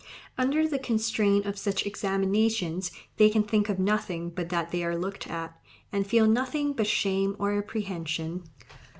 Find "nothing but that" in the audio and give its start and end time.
3.77-4.71